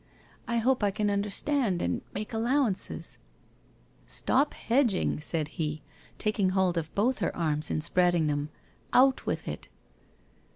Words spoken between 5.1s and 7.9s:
said he, taking hold of both her arms and